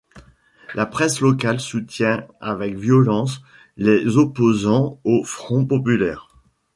La 0.73 0.87
presse 0.87 1.19
locale 1.19 1.59
soutient 1.59 2.25
avec 2.39 2.73
violence 2.75 3.43
les 3.77 4.17
opposants 4.17 4.99
au 5.03 5.23
Front 5.23 5.63
populaire. 5.63 6.27